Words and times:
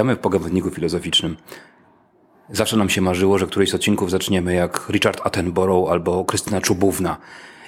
Witamy 0.00 0.16
w 0.16 0.18
Pogawędniku 0.18 0.70
Filozoficznym. 0.70 1.36
Zawsze 2.50 2.76
nam 2.76 2.90
się 2.90 3.00
marzyło, 3.00 3.38
że 3.38 3.46
któryś 3.46 3.70
z 3.70 3.74
odcinków 3.74 4.10
zaczniemy 4.10 4.54
jak 4.54 4.88
Richard 4.88 5.20
Attenborough 5.26 5.90
albo 5.90 6.24
Krystyna 6.24 6.60
Czubówna. 6.60 7.16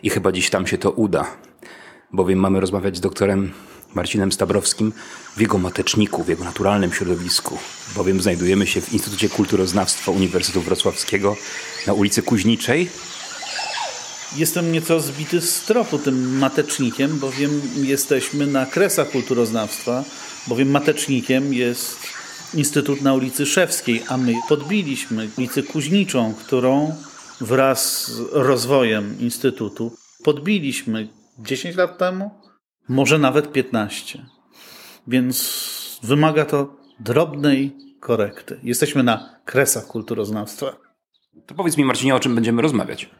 I 0.02 0.10
chyba 0.10 0.32
dziś 0.32 0.50
tam 0.50 0.66
się 0.66 0.78
to 0.78 0.90
uda. 0.90 1.26
Bowiem 2.12 2.38
mamy 2.38 2.60
rozmawiać 2.60 2.96
z 2.96 3.00
doktorem 3.00 3.52
Marcinem 3.94 4.32
Stabrowskim 4.32 4.92
w 5.36 5.40
jego 5.40 5.58
mateczniku, 5.58 6.24
w 6.24 6.28
jego 6.28 6.44
naturalnym 6.44 6.92
środowisku. 6.92 7.58
Bowiem 7.96 8.20
znajdujemy 8.20 8.66
się 8.66 8.80
w 8.80 8.92
Instytucie 8.92 9.28
Kulturoznawstwa 9.28 10.12
Uniwersytetu 10.12 10.60
Wrocławskiego 10.60 11.36
na 11.86 11.92
ulicy 11.92 12.22
Kuźniczej. 12.22 12.88
Jestem 14.36 14.72
nieco 14.72 15.00
zbity 15.00 15.40
z 15.40 15.62
tropu 15.62 15.98
tym 15.98 16.38
matecznikiem, 16.38 17.18
bowiem 17.18 17.60
jesteśmy 17.76 18.46
na 18.46 18.66
kresach 18.66 19.10
kulturoznawstwa, 19.10 20.04
bowiem 20.46 20.70
matecznikiem 20.70 21.54
jest 21.54 22.21
Instytut 22.54 23.02
na 23.02 23.14
ulicy 23.14 23.46
Szewskiej, 23.46 24.02
a 24.08 24.16
my 24.16 24.34
podbiliśmy 24.48 25.28
ulicę 25.38 25.62
Kuźniczą, 25.62 26.34
którą 26.34 26.94
wraz 27.40 28.10
z 28.10 28.20
rozwojem 28.32 29.20
Instytutu 29.20 29.96
podbiliśmy 30.24 31.08
10 31.38 31.76
lat 31.76 31.98
temu, 31.98 32.30
może 32.88 33.18
nawet 33.18 33.52
15. 33.52 34.26
Więc 35.06 35.98
wymaga 36.02 36.44
to 36.44 36.76
drobnej 37.00 37.76
korekty. 38.00 38.60
Jesteśmy 38.62 39.02
na 39.02 39.40
kresach 39.44 39.86
kulturoznawstwa. 39.86 40.76
To 41.46 41.54
powiedz 41.54 41.76
mi, 41.76 41.84
Marcinie, 41.84 42.14
o 42.14 42.20
czym 42.20 42.34
będziemy 42.34 42.62
rozmawiać? 42.62 43.10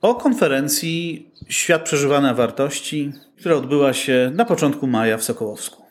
O 0.00 0.14
konferencji 0.14 1.30
Świat 1.48 1.82
przeżywania 1.82 2.34
wartości, 2.34 3.12
która 3.38 3.56
odbyła 3.56 3.92
się 3.92 4.30
na 4.34 4.44
początku 4.44 4.86
maja 4.86 5.18
w 5.18 5.24
Sokołowsku. 5.24 5.83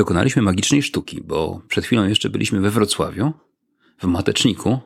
Dokonaliśmy 0.00 0.42
magicznej 0.42 0.82
sztuki, 0.82 1.20
bo 1.20 1.60
przed 1.68 1.84
chwilą 1.84 2.08
jeszcze 2.08 2.30
byliśmy 2.30 2.60
we 2.60 2.70
Wrocławiu, 2.70 3.32
w 4.02 4.04
Mateczniku, 4.04 4.78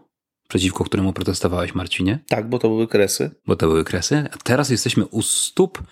przeciwko 0.48 0.84
któremu 0.84 1.12
protestowałeś, 1.12 1.74
Marcinie. 1.74 2.18
Tak, 2.28 2.48
bo 2.48 2.58
to 2.58 2.68
były 2.68 2.88
kresy. 2.88 3.30
Bo 3.46 3.56
to 3.56 3.66
były 3.66 3.84
kresy. 3.84 4.28
A 4.32 4.36
teraz 4.36 4.70
jesteśmy 4.70 5.06
u 5.06 5.22
stóp 5.22 5.82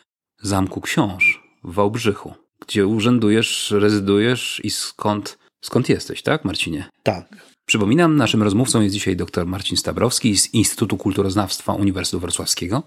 Zamku 0.40 0.80
Książ 0.80 1.42
w 1.64 1.74
Wałbrzychu, 1.74 2.34
gdzie 2.66 2.86
urzędujesz, 2.86 3.74
rezydujesz 3.78 4.60
i 4.64 4.70
skąd, 4.70 5.38
skąd 5.60 5.88
jesteś, 5.88 6.22
tak, 6.22 6.44
Marcinie? 6.44 6.88
Tak. 7.02 7.46
Przypominam, 7.66 8.16
naszym 8.16 8.42
rozmówcą 8.42 8.80
jest 8.80 8.94
dzisiaj 8.94 9.16
dr 9.16 9.46
Marcin 9.46 9.76
Stabrowski 9.76 10.38
z 10.38 10.54
Instytutu 10.54 10.96
Kulturoznawstwa 10.96 11.72
Uniwersytetu 11.72 12.20
Wrocławskiego 12.20 12.82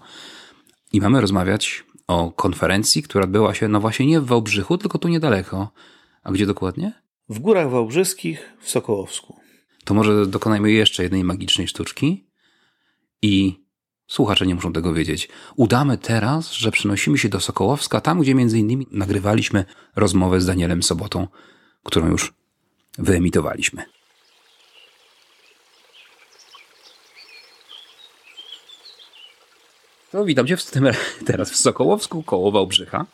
i 0.92 1.00
mamy 1.00 1.20
rozmawiać 1.20 1.84
o 2.06 2.32
konferencji, 2.32 3.02
która 3.02 3.24
odbyła 3.24 3.54
się, 3.54 3.68
no 3.68 3.80
właśnie 3.80 4.06
nie 4.06 4.20
w 4.20 4.26
Wałbrzychu, 4.26 4.78
tylko 4.78 4.98
tu 4.98 5.08
niedaleko. 5.08 5.72
A 6.26 6.32
gdzie 6.32 6.46
dokładnie? 6.46 6.92
W 7.28 7.38
Górach 7.38 7.70
Wałbrzyskich 7.70 8.52
w 8.60 8.70
Sokołowsku. 8.70 9.36
To 9.84 9.94
może 9.94 10.26
dokonajmy 10.26 10.72
jeszcze 10.72 11.02
jednej 11.02 11.24
magicznej 11.24 11.68
sztuczki 11.68 12.26
i 13.22 13.64
słuchacze 14.06 14.46
nie 14.46 14.54
muszą 14.54 14.72
tego 14.72 14.94
wiedzieć. 14.94 15.28
Udamy 15.56 15.98
teraz, 15.98 16.52
że 16.52 16.70
przenosimy 16.70 17.18
się 17.18 17.28
do 17.28 17.40
Sokołowska, 17.40 18.00
tam 18.00 18.20
gdzie 18.20 18.34
między 18.34 18.58
innymi 18.58 18.86
nagrywaliśmy 18.90 19.64
rozmowę 19.96 20.40
z 20.40 20.46
Danielem 20.46 20.82
Sobotą, 20.82 21.28
którą 21.82 22.08
już 22.08 22.34
wyemitowaliśmy. 22.98 23.84
To 30.12 30.24
witam 30.24 30.46
Cię 30.46 30.56
w 30.56 30.70
tym, 30.70 30.88
teraz 31.26 31.50
w 31.50 31.56
Sokołowsku 31.56 32.22
koło 32.22 32.52
Wałbrzycha. 32.52 33.06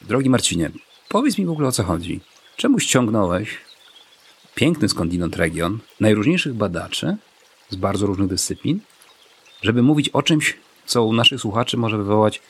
Drogi 0.00 0.30
Marcinie, 0.30 0.70
powiedz 1.10 1.38
mi 1.38 1.46
w 1.46 1.50
ogóle 1.50 1.68
o 1.68 1.72
co 1.72 1.84
chodzi. 1.84 2.20
Czemu 2.56 2.80
ściągnąłeś 2.80 3.58
piękny 4.54 4.88
skądinąd 4.88 5.36
region 5.36 5.78
najróżniejszych 6.00 6.54
badaczy 6.54 7.16
z 7.68 7.76
bardzo 7.76 8.06
różnych 8.06 8.28
dyscyplin, 8.28 8.80
żeby 9.62 9.82
mówić 9.82 10.08
o 10.08 10.22
czymś, 10.22 10.56
co 10.86 11.04
u 11.04 11.12
naszych 11.12 11.40
słuchaczy 11.40 11.76
może 11.76 11.96
wywołać, 11.98 12.42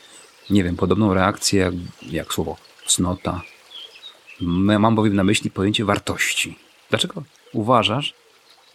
nie 0.50 0.64
wiem, 0.64 0.76
podobną 0.76 1.14
reakcję 1.14 1.60
jak, 1.60 1.74
jak 2.10 2.34
słowo 2.34 2.56
cnota. 2.86 3.42
Mam 4.40 4.94
bowiem 4.94 5.16
na 5.16 5.24
myśli 5.24 5.50
pojęcie 5.50 5.84
wartości. 5.84 6.58
Dlaczego 6.90 7.22
uważasz, 7.52 8.14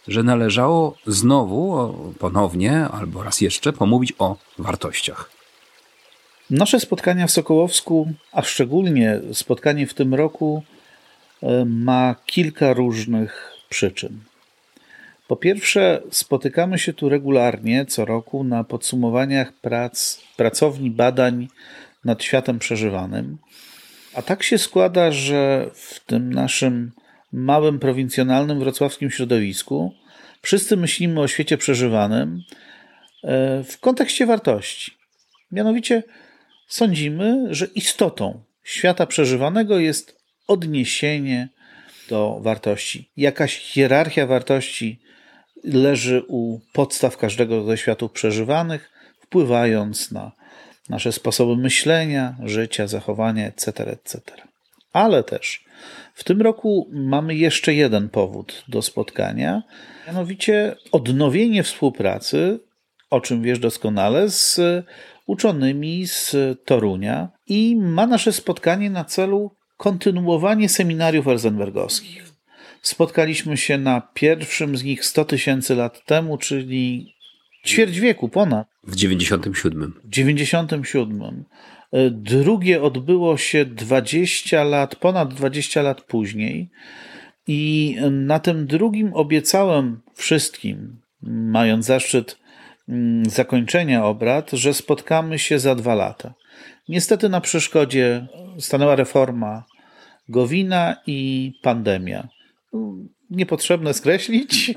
że 0.08 0.22
należało 0.22 0.96
znowu, 1.06 1.94
ponownie 2.18 2.88
albo 2.88 3.22
raz 3.22 3.40
jeszcze 3.40 3.72
pomówić 3.72 4.12
o 4.18 4.36
wartościach? 4.58 5.35
Nasze 6.50 6.80
spotkania 6.80 7.26
w 7.26 7.30
Sokołowsku, 7.30 8.12
a 8.32 8.42
szczególnie 8.42 9.20
spotkanie 9.32 9.86
w 9.86 9.94
tym 9.94 10.14
roku, 10.14 10.62
ma 11.66 12.14
kilka 12.26 12.72
różnych 12.72 13.52
przyczyn. 13.68 14.20
Po 15.28 15.36
pierwsze, 15.36 16.02
spotykamy 16.10 16.78
się 16.78 16.92
tu 16.92 17.08
regularnie 17.08 17.86
co 17.86 18.04
roku 18.04 18.44
na 18.44 18.64
podsumowaniach 18.64 19.52
prac 19.52 20.20
pracowni 20.36 20.90
badań 20.90 21.48
nad 22.04 22.22
światem 22.22 22.58
przeżywanym. 22.58 23.38
A 24.14 24.22
tak 24.22 24.42
się 24.42 24.58
składa, 24.58 25.10
że 25.10 25.70
w 25.74 26.00
tym 26.00 26.32
naszym 26.32 26.92
małym, 27.32 27.78
prowincjonalnym 27.78 28.58
wrocławskim 28.58 29.10
środowisku 29.10 29.94
wszyscy 30.42 30.76
myślimy 30.76 31.20
o 31.20 31.28
świecie 31.28 31.58
przeżywanym 31.58 32.42
e, 33.24 33.64
w 33.64 33.80
kontekście 33.80 34.26
wartości. 34.26 34.92
Mianowicie 35.52 36.02
sądzimy, 36.66 37.54
że 37.54 37.66
istotą 37.66 38.42
świata 38.64 39.06
przeżywanego 39.06 39.78
jest 39.78 40.16
odniesienie 40.46 41.48
do 42.08 42.38
wartości. 42.40 43.10
Jakaś 43.16 43.58
hierarchia 43.58 44.26
wartości 44.26 45.00
leży 45.64 46.22
u 46.28 46.60
podstaw 46.72 47.16
każdego 47.16 47.64
ze 47.64 47.76
światów 47.76 48.12
przeżywanych, 48.12 48.90
wpływając 49.20 50.12
na 50.12 50.32
nasze 50.88 51.12
sposoby 51.12 51.56
myślenia, 51.56 52.36
życia, 52.44 52.86
zachowania, 52.86 53.46
etc., 53.46 53.86
etc. 53.86 54.20
Ale 54.92 55.24
też 55.24 55.64
w 56.14 56.24
tym 56.24 56.42
roku 56.42 56.90
mamy 56.92 57.34
jeszcze 57.34 57.74
jeden 57.74 58.08
powód 58.08 58.64
do 58.68 58.82
spotkania, 58.82 59.62
mianowicie 60.06 60.76
odnowienie 60.92 61.62
współpracy, 61.62 62.60
o 63.10 63.20
czym 63.20 63.42
wiesz 63.42 63.58
doskonale, 63.58 64.30
z 64.30 64.60
uczonymi 65.26 66.06
z 66.06 66.36
Torunia 66.64 67.28
i 67.46 67.76
ma 67.76 68.06
nasze 68.06 68.32
spotkanie 68.32 68.90
na 68.90 69.04
celu 69.04 69.50
kontynuowanie 69.76 70.68
seminariów 70.68 71.28
elzenbergowskich. 71.28 72.32
Spotkaliśmy 72.82 73.56
się 73.56 73.78
na 73.78 74.00
pierwszym 74.14 74.76
z 74.76 74.84
nich 74.84 75.04
100 75.04 75.24
tysięcy 75.24 75.74
lat 75.74 76.04
temu, 76.04 76.38
czyli 76.38 77.14
ćwierć 77.66 78.00
wieku 78.00 78.28
ponad. 78.28 78.66
W 78.84 78.96
97. 78.96 79.92
W 80.04 80.08
97. 80.08 81.44
Drugie 82.10 82.82
odbyło 82.82 83.36
się 83.36 83.64
20 83.64 84.64
lat, 84.64 84.96
ponad 84.96 85.34
20 85.34 85.82
lat 85.82 86.00
później. 86.00 86.70
I 87.46 87.96
na 88.10 88.38
tym 88.38 88.66
drugim 88.66 89.14
obiecałem 89.14 90.00
wszystkim, 90.14 91.00
mając 91.22 91.86
zaszczyt 91.86 92.38
zakończenia 93.28 94.04
obrad, 94.04 94.50
że 94.50 94.74
spotkamy 94.74 95.38
się 95.38 95.58
za 95.58 95.74
dwa 95.74 95.94
lata. 95.94 96.34
Niestety 96.88 97.28
na 97.28 97.40
przeszkodzie 97.40 98.26
stanęła 98.58 98.96
reforma 98.96 99.64
Gowina 100.28 100.96
i 101.06 101.52
pandemia. 101.62 102.28
Niepotrzebne 103.30 103.94
skreślić. 103.94 104.74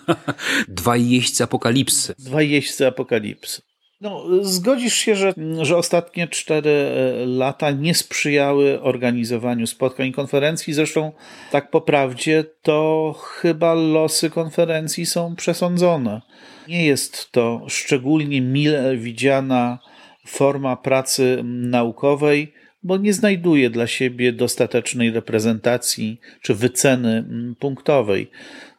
Dwa 0.68 0.96
jeźdźcy 0.96 1.44
apokalipsy. 1.44 2.14
Dwa 2.18 2.42
jeźdźcy 2.42 2.86
apokalipsy. 2.86 3.62
No, 4.00 4.24
zgodzisz 4.42 4.94
się, 4.94 5.16
że, 5.16 5.34
że 5.62 5.76
ostatnie 5.76 6.28
cztery 6.28 6.90
lata 7.26 7.70
nie 7.70 7.94
sprzyjały 7.94 8.82
organizowaniu 8.82 9.66
spotkań 9.66 10.06
i 10.06 10.12
konferencji. 10.12 10.74
Zresztą, 10.74 11.12
tak 11.50 11.70
po 11.70 11.80
prawdzie, 11.80 12.44
to 12.62 13.12
chyba 13.18 13.74
losy 13.74 14.30
konferencji 14.30 15.06
są 15.06 15.36
przesądzone. 15.36 16.20
Nie 16.68 16.86
jest 16.86 17.32
to 17.32 17.66
szczególnie 17.68 18.40
mile 18.40 18.96
widziana 18.96 19.78
forma 20.26 20.76
pracy 20.76 21.40
naukowej, 21.44 22.52
bo 22.82 22.96
nie 22.96 23.12
znajduje 23.12 23.70
dla 23.70 23.86
siebie 23.86 24.32
dostatecznej 24.32 25.10
reprezentacji 25.10 26.20
czy 26.40 26.54
wyceny 26.54 27.24
punktowej. 27.58 28.30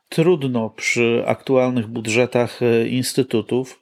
Trudno 0.09 0.69
przy 0.69 1.23
aktualnych 1.25 1.87
budżetach 1.87 2.59
instytutów 2.89 3.79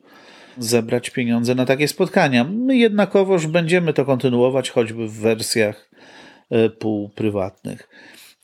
zebrać 0.57 1.09
pieniądze 1.09 1.55
na 1.55 1.65
takie 1.65 1.87
spotkania. 1.87 2.43
My 2.43 2.77
jednakowoż 2.77 3.47
będziemy 3.47 3.93
to 3.93 4.05
kontynuować, 4.05 4.69
choćby 4.69 5.07
w 5.07 5.19
wersjach 5.19 5.89
półprywatnych. 6.79 7.89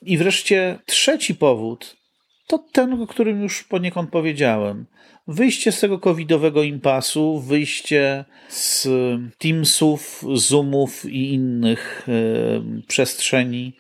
I 0.02 0.18
wreszcie 0.18 0.80
trzeci 0.86 1.36
powód 1.36 1.99
to 2.50 2.58
ten, 2.72 3.02
o 3.02 3.08
którym 3.08 3.42
już 3.42 3.64
poniekąd 3.64 4.10
powiedziałem. 4.10 4.86
Wyjście 5.28 5.72
z 5.72 5.80
tego 5.80 6.00
covidowego 6.00 6.64
impasu, 6.64 7.40
wyjście 7.40 8.26
z 8.50 8.88
Teamsów, 9.38 10.24
Zoomów 10.34 11.06
i 11.06 11.34
innych 11.34 12.08
y, 12.10 12.84
przestrzeni, 12.88 13.74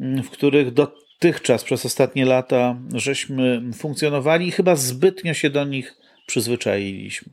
w 0.00 0.30
których 0.30 0.72
dotychczas 0.72 1.64
przez 1.64 1.86
ostatnie 1.86 2.24
lata 2.24 2.76
żeśmy 2.94 3.62
funkcjonowali 3.74 4.46
i 4.46 4.52
chyba 4.52 4.76
zbytnio 4.76 5.34
się 5.34 5.50
do 5.50 5.64
nich 5.64 5.94
przyzwyczailiśmy. 6.26 7.32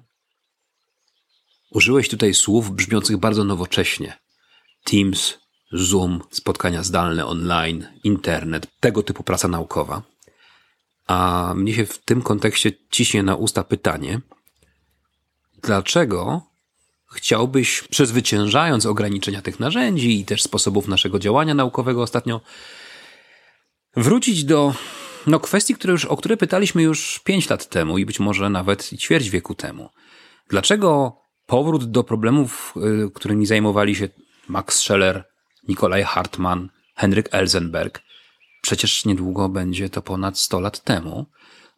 Użyłeś 1.71 2.09
tutaj 2.09 2.33
słów 2.33 2.71
brzmiących 2.71 3.17
bardzo 3.17 3.43
nowocześnie. 3.43 4.13
Teams, 4.83 5.37
Zoom, 5.71 6.21
spotkania 6.31 6.83
zdalne 6.83 7.25
online, 7.25 7.87
internet, 8.03 8.67
tego 8.79 9.03
typu 9.03 9.23
praca 9.23 9.47
naukowa. 9.47 10.01
A 11.09 11.53
mnie 11.55 11.73
się 11.73 11.85
w 11.85 11.97
tym 11.97 12.21
kontekście 12.21 12.71
ciśnie 12.91 13.23
na 13.23 13.35
usta 13.35 13.63
pytanie, 13.63 14.21
dlaczego 15.61 16.41
chciałbyś, 17.11 17.81
przezwyciężając 17.81 18.85
ograniczenia 18.85 19.41
tych 19.41 19.59
narzędzi 19.59 20.19
i 20.19 20.25
też 20.25 20.43
sposobów 20.43 20.87
naszego 20.87 21.19
działania 21.19 21.53
naukowego 21.53 22.01
ostatnio, 22.01 22.41
wrócić 23.95 24.43
do 24.43 24.73
no, 25.27 25.39
kwestii, 25.39 25.75
które 25.75 25.91
już, 25.91 26.05
o 26.05 26.17
które 26.17 26.37
pytaliśmy 26.37 26.83
już 26.83 27.19
pięć 27.23 27.49
lat 27.49 27.69
temu 27.69 27.97
i 27.97 28.05
być 28.05 28.19
może 28.19 28.49
nawet 28.49 28.89
ćwierć 28.97 29.29
wieku 29.29 29.55
temu. 29.55 29.89
Dlaczego 30.49 31.21
powrót 31.45 31.91
do 31.91 32.03
problemów, 32.03 32.73
y, 33.07 33.11
którymi 33.11 33.45
zajmowali 33.45 33.95
się 33.95 34.09
Max 34.47 34.79
Scheller, 34.79 35.23
Nikolaj 35.67 36.03
Hartmann, 36.03 36.69
Henryk 36.95 37.29
Elzenberg, 37.31 38.01
przecież 38.61 39.05
niedługo 39.05 39.49
będzie 39.49 39.89
to 39.89 40.01
ponad 40.01 40.37
100 40.37 40.59
lat 40.59 40.83
temu, 40.83 41.25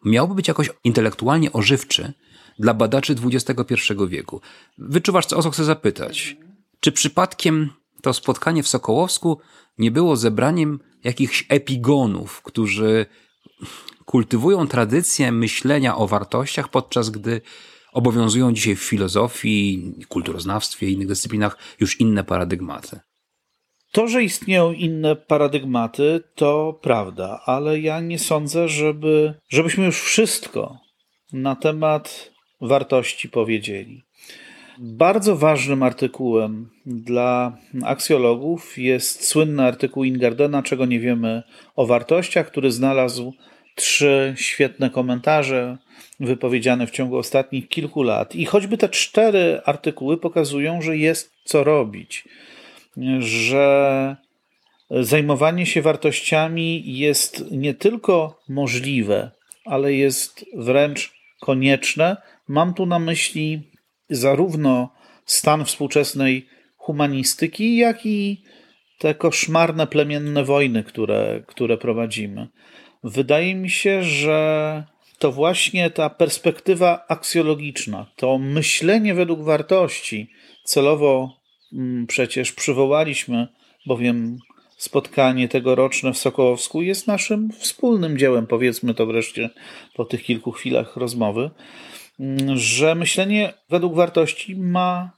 miałby 0.04 0.34
być 0.34 0.48
jakoś 0.48 0.70
intelektualnie 0.84 1.52
ożywczy 1.52 2.12
dla 2.58 2.74
badaczy 2.74 3.14
XXI 3.24 3.74
wieku. 4.08 4.40
Wyczuwasz, 4.78 5.32
o 5.32 5.42
co 5.42 5.50
chcę 5.50 5.64
zapytać? 5.64 6.36
Czy 6.80 6.92
przypadkiem 6.92 7.70
to 8.02 8.12
spotkanie 8.12 8.62
w 8.62 8.68
Sokołowsku 8.68 9.38
nie 9.78 9.90
było 9.90 10.16
zebraniem 10.16 10.80
jakichś 11.04 11.46
epigonów, 11.48 12.42
którzy 12.42 13.06
kultywują 14.04 14.66
tradycję 14.66 15.32
myślenia 15.32 15.96
o 15.96 16.06
wartościach, 16.06 16.68
podczas 16.68 17.10
gdy 17.10 17.40
obowiązują 17.92 18.52
dzisiaj 18.52 18.76
w 18.76 18.82
filozofii, 18.82 19.94
kulturoznawstwie 20.08 20.88
i 20.88 20.92
innych 20.92 21.08
dyscyplinach 21.08 21.58
już 21.80 22.00
inne 22.00 22.24
paradygmaty? 22.24 23.00
To, 23.92 24.08
że 24.08 24.24
istnieją 24.24 24.72
inne 24.72 25.16
paradygmaty, 25.16 26.20
to 26.34 26.78
prawda, 26.82 27.40
ale 27.46 27.80
ja 27.80 28.00
nie 28.00 28.18
sądzę, 28.18 28.68
żeby, 28.68 29.34
żebyśmy 29.48 29.84
już 29.84 30.00
wszystko 30.00 30.78
na 31.32 31.56
temat 31.56 32.30
wartości 32.60 33.28
powiedzieli. 33.28 34.02
Bardzo 34.78 35.36
ważnym 35.36 35.82
artykułem 35.82 36.70
dla 36.86 37.56
aksjologów 37.84 38.78
jest 38.78 39.26
słynny 39.26 39.62
artykuł 39.62 40.04
Ingardena, 40.04 40.62
czego 40.62 40.86
nie 40.86 41.00
wiemy 41.00 41.42
o 41.76 41.86
wartościach, 41.86 42.46
który 42.46 42.72
znalazł 42.72 43.34
trzy 43.74 44.34
świetne 44.36 44.90
komentarze 44.90 45.78
wypowiedziane 46.20 46.86
w 46.86 46.90
ciągu 46.90 47.16
ostatnich 47.16 47.68
kilku 47.68 48.02
lat. 48.02 48.34
I 48.34 48.44
choćby 48.44 48.78
te 48.78 48.88
cztery 48.88 49.60
artykuły 49.64 50.18
pokazują, 50.18 50.82
że 50.82 50.96
jest 50.96 51.32
co 51.44 51.64
robić 51.64 52.24
że 53.18 54.16
zajmowanie 54.90 55.66
się 55.66 55.82
wartościami 55.82 56.98
jest 56.98 57.50
nie 57.50 57.74
tylko 57.74 58.40
możliwe, 58.48 59.30
ale 59.64 59.94
jest 59.94 60.44
wręcz 60.56 61.12
konieczne. 61.40 62.16
Mam 62.48 62.74
tu 62.74 62.86
na 62.86 62.98
myśli 62.98 63.70
zarówno 64.10 64.88
stan 65.24 65.64
współczesnej 65.64 66.46
humanistyki, 66.76 67.76
jak 67.76 68.06
i 68.06 68.42
te 68.98 69.14
koszmarne 69.14 69.86
plemienne 69.86 70.44
wojny, 70.44 70.84
które, 70.84 71.42
które 71.46 71.78
prowadzimy. 71.78 72.48
Wydaje 73.04 73.54
mi 73.54 73.70
się, 73.70 74.02
że 74.02 74.84
to 75.18 75.32
właśnie 75.32 75.90
ta 75.90 76.10
perspektywa 76.10 77.04
aksjologiczna, 77.08 78.06
to 78.16 78.38
myślenie 78.38 79.14
według 79.14 79.42
wartości, 79.42 80.30
celowo 80.64 81.41
przecież 82.08 82.52
przywołaliśmy, 82.52 83.48
bowiem 83.86 84.38
spotkanie 84.76 85.48
tegoroczne 85.48 86.12
w 86.12 86.18
Sokołowsku 86.18 86.82
jest 86.82 87.06
naszym 87.06 87.52
wspólnym 87.52 88.18
dziełem, 88.18 88.46
powiedzmy 88.46 88.94
to 88.94 89.06
wreszcie 89.06 89.50
po 89.94 90.04
tych 90.04 90.22
kilku 90.22 90.52
chwilach 90.52 90.96
rozmowy, 90.96 91.50
mm, 92.20 92.58
że 92.58 92.94
myślenie 92.94 93.52
według 93.70 93.94
wartości 93.94 94.56
ma 94.56 95.10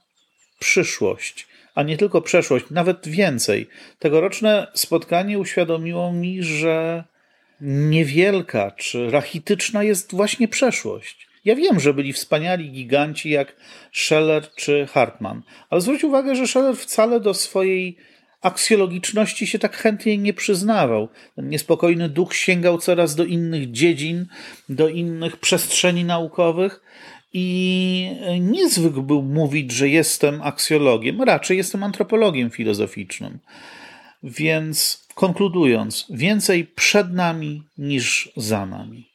przyszłość, 0.59 1.47
a 1.75 1.83
nie 1.83 1.97
tylko 1.97 2.21
przeszłość, 2.21 2.65
nawet 2.71 3.07
więcej. 3.07 3.67
Tegoroczne 3.99 4.67
spotkanie 4.73 5.39
uświadomiło 5.39 6.13
mi, 6.13 6.43
że 6.43 7.03
niewielka 7.61 8.71
czy 8.71 9.11
rachityczna 9.11 9.83
jest 9.83 10.15
właśnie 10.15 10.47
przeszłość. 10.47 11.24
Ja 11.45 11.55
wiem, 11.55 11.79
że 11.79 11.93
byli 11.93 12.13
wspaniali 12.13 12.71
giganci 12.71 13.29
jak 13.29 13.55
Scheller 13.91 14.49
czy 14.55 14.87
Hartmann, 14.87 15.41
ale 15.69 15.81
zwróć 15.81 16.03
uwagę, 16.03 16.35
że 16.35 16.47
Scheller 16.47 16.77
wcale 16.77 17.19
do 17.19 17.33
swojej 17.33 17.97
aksjologiczności 18.41 19.47
się 19.47 19.59
tak 19.59 19.77
chętnie 19.77 20.17
nie 20.17 20.33
przyznawał. 20.33 21.09
Ten 21.35 21.49
niespokojny 21.49 22.09
duch 22.09 22.35
sięgał 22.35 22.77
coraz 22.77 23.15
do 23.15 23.25
innych 23.25 23.71
dziedzin, 23.71 24.25
do 24.69 24.89
innych 24.89 25.37
przestrzeni 25.37 26.03
naukowych 26.03 26.81
i 27.33 28.09
nie 28.39 28.69
zwykł 28.69 29.01
był 29.01 29.21
mówić, 29.21 29.71
że 29.71 29.89
jestem 29.89 30.41
aksjologiem, 30.41 31.21
raczej 31.21 31.57
jestem 31.57 31.83
antropologiem 31.83 32.49
filozoficznym. 32.49 33.39
Więc 34.23 35.07
konkludując, 35.15 36.05
więcej 36.09 36.65
przed 36.65 37.13
nami 37.13 37.63
niż 37.77 38.29
za 38.37 38.65
nami. 38.65 39.14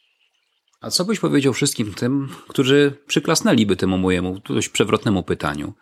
A 0.80 0.90
co 0.90 1.04
byś 1.04 1.20
powiedział 1.20 1.52
wszystkim 1.52 1.94
tym, 1.94 2.28
którzy 2.48 2.92
przyklasnęliby 3.06 3.76
temu 3.76 3.98
mojemu 3.98 4.40
dość 4.48 4.68
przewrotnemu 4.68 5.22
pytaniu? 5.22 5.74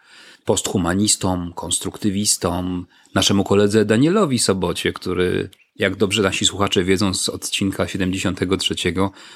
Posthumanistom, 0.45 1.53
konstruktywistom, 1.53 2.87
naszemu 3.15 3.45
koledze 3.45 3.85
Danielowi 3.85 4.39
Sobocie, 4.39 4.93
który, 4.93 5.51
jak 5.77 5.97
dobrze 5.97 6.23
nasi 6.23 6.45
słuchacze 6.47 6.85
wiedzą 6.85 7.15
z 7.15 7.29
odcinka 7.29 7.89
73, 7.89 8.75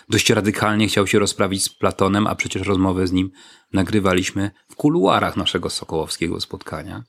dość 0.08 0.30
radykalnie 0.30 0.88
chciał 0.88 1.06
się 1.06 1.18
rozprawić 1.18 1.62
z 1.62 1.68
Platonem, 1.68 2.26
a 2.26 2.34
przecież 2.34 2.62
rozmowę 2.62 3.06
z 3.06 3.12
nim 3.12 3.30
nagrywaliśmy 3.72 4.50
w 4.68 4.76
kuluarach 4.76 5.36
naszego 5.36 5.70
sokołowskiego 5.70 6.40
spotkania. 6.40 7.04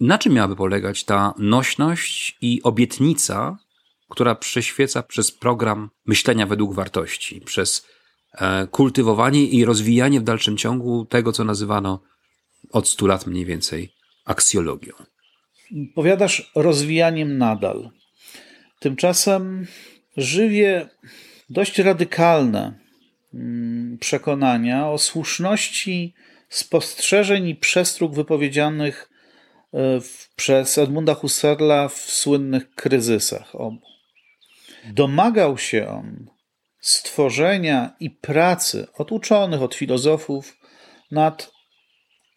Na 0.00 0.18
czym 0.18 0.32
miałaby 0.32 0.56
polegać 0.56 1.04
ta 1.04 1.34
nośność 1.38 2.38
i 2.40 2.62
obietnica, 2.62 3.58
która 4.14 4.34
prześwieca 4.34 5.02
przez 5.02 5.32
program 5.32 5.90
myślenia 6.06 6.46
według 6.46 6.74
wartości, 6.74 7.40
przez 7.40 7.86
e, 8.32 8.66
kultywowanie 8.66 9.46
i 9.46 9.64
rozwijanie 9.64 10.20
w 10.20 10.24
dalszym 10.24 10.56
ciągu 10.56 11.04
tego, 11.04 11.32
co 11.32 11.44
nazywano 11.44 12.02
od 12.70 12.88
stu 12.88 13.06
lat 13.06 13.26
mniej 13.26 13.44
więcej 13.44 13.92
aksjologią. 14.24 14.92
Powiadasz 15.94 16.52
rozwijaniem 16.54 17.38
nadal. 17.38 17.90
Tymczasem 18.80 19.66
żywie 20.16 20.88
dość 21.50 21.78
radykalne 21.78 22.78
mm, 23.34 23.98
przekonania 23.98 24.88
o 24.88 24.98
słuszności 24.98 26.14
spostrzeżeń 26.48 27.48
i 27.48 27.54
przestróg 27.54 28.14
wypowiedzianych 28.14 29.10
e, 29.74 30.00
przez 30.36 30.78
Edmunda 30.78 31.14
Husserla 31.14 31.88
w 31.88 31.96
słynnych 31.96 32.74
kryzysach. 32.74 33.54
Domagał 34.92 35.58
się 35.58 35.88
on 35.88 36.26
stworzenia 36.80 37.96
i 38.00 38.10
pracy 38.10 38.86
od 38.94 39.12
uczonych, 39.12 39.62
od 39.62 39.74
filozofów 39.74 40.58
nad 41.10 41.52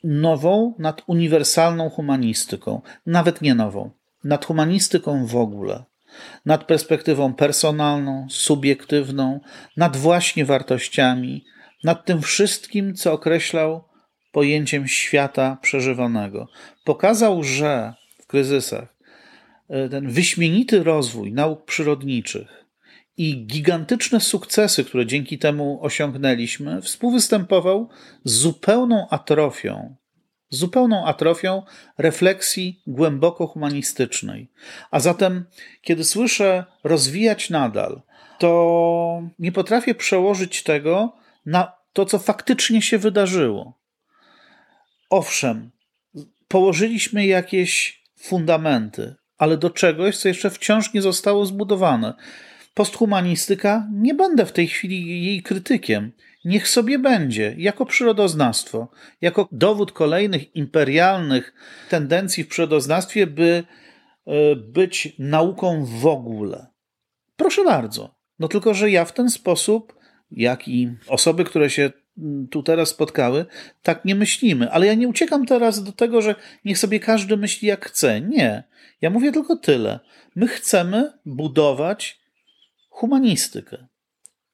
nową, 0.04 0.74
nad 0.80 1.02
uniwersalną 1.08 1.90
humanistyką, 1.90 2.82
nawet 3.06 3.42
nie 3.42 3.56
nową, 3.56 3.92
nad 4.24 4.46
humanistyką 4.46 5.26
w 5.26 5.36
ogóle, 5.36 5.84
nad 6.46 6.64
perspektywą 6.64 7.34
personalną, 7.34 8.28
subiektywną, 8.30 9.40
nad 9.78 9.98
właśnie 9.98 10.46
wartościami, 10.46 11.46
nad 11.84 12.06
tym 12.06 12.22
wszystkim, 12.22 12.96
co 12.96 13.14
określał 13.14 13.84
pojęciem 14.32 14.88
świata 14.88 15.58
przeżywanego. 15.62 16.48
Pokazał, 16.84 17.44
że 17.44 17.94
w 18.22 18.28
kryzysach 18.28 18.97
ten 19.68 20.10
wyśmienity 20.10 20.84
rozwój 20.84 21.34
nauk 21.34 21.66
przyrodniczych 21.66 22.66
i 23.18 23.46
gigantyczne 23.46 24.20
sukcesy, 24.20 24.84
które 24.86 25.06
dzięki 25.06 25.40
temu 25.40 25.80
osiągnęliśmy, 25.82 26.82
współwystępował 26.82 27.90
z 28.24 28.34
zupełną 28.34 29.08
atrofią 29.10 29.96
zupełną 30.50 31.06
atrofią 31.06 31.64
refleksji 31.98 32.82
głęboko 32.88 33.48
humanistycznej. 33.48 34.52
A 34.92 35.00
zatem, 35.00 35.46
kiedy 35.82 36.04
słyszę 36.04 36.66
rozwijać 36.84 37.50
nadal, 37.50 38.02
to 38.40 39.22
nie 39.40 39.52
potrafię 39.52 39.96
przełożyć 39.96 40.64
tego 40.64 41.16
na 41.46 41.72
to, 41.94 42.06
co 42.06 42.20
faktycznie 42.20 42.82
się 42.82 42.98
wydarzyło. 42.98 43.80
Owszem, 45.10 45.72
położyliśmy 46.48 47.26
jakieś 47.26 48.04
fundamenty, 48.20 49.16
ale 49.38 49.58
do 49.58 49.70
czegoś, 49.70 50.18
co 50.18 50.28
jeszcze 50.28 50.50
wciąż 50.50 50.94
nie 50.94 51.02
zostało 51.02 51.46
zbudowane. 51.46 52.14
Posthumanistyka, 52.74 53.88
nie 53.94 54.14
będę 54.14 54.46
w 54.46 54.52
tej 54.52 54.68
chwili 54.68 55.26
jej 55.26 55.44
krytykiem. 55.44 56.12
Niech 56.46 56.68
sobie 56.68 57.00
będzie, 57.00 57.56
jako 57.58 57.86
przyrodoznawstwo, 57.86 58.88
jako 59.22 59.48
dowód 59.52 59.92
kolejnych 59.92 60.56
imperialnych 60.56 61.54
tendencji 61.90 62.44
w 62.44 62.48
przyrodoznawstwie, 62.48 63.28
by 63.28 63.64
e, 64.28 64.56
być 64.56 65.16
nauką 65.20 65.86
w 65.86 66.06
ogóle. 66.06 66.68
Proszę 67.36 67.64
bardzo. 67.64 68.16
No 68.40 68.48
tylko, 68.48 68.74
że 68.74 68.92
ja 68.92 69.06
w 69.06 69.14
ten 69.14 69.30
sposób, 69.30 69.96
jak 70.32 70.68
i 70.68 70.90
osoby, 71.08 71.44
które 71.44 71.70
się 71.70 71.92
tu 72.52 72.64
teraz 72.64 72.90
spotkały, 72.90 73.46
tak 73.84 74.06
nie 74.06 74.16
myślimy. 74.16 74.72
Ale 74.72 74.88
ja 74.88 74.94
nie 74.94 75.08
uciekam 75.08 75.46
teraz 75.46 75.84
do 75.84 75.92
tego, 75.92 76.22
że 76.22 76.36
niech 76.66 76.78
sobie 76.78 77.00
każdy 77.00 77.38
myśli 77.38 77.68
jak 77.68 77.86
chce. 77.86 78.22
Nie. 78.22 78.64
Ja 79.02 79.10
mówię 79.10 79.32
tylko 79.32 79.56
tyle. 79.56 80.00
My 80.36 80.48
chcemy 80.48 81.14
budować 81.26 82.20
humanistykę. 82.90 83.88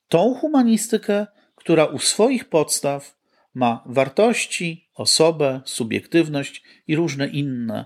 Tą 0.08 0.34
humanistykę, 0.34 1.28
która 1.56 1.86
u 1.86 2.00
swoich 2.00 2.50
podstaw 2.50 3.18
ma 3.54 3.84
wartości, 3.86 4.90
osobę, 4.96 5.62
subiektywność 5.66 6.64
i 6.88 6.96
różne 6.96 7.28
inne 7.28 7.86